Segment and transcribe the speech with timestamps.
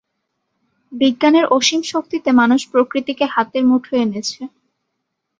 [0.91, 4.41] বিজ্ঞানের অসীম শক্তিতে মানুষ প্রকৃতিকে হাতের মুঠোয় এনেছে।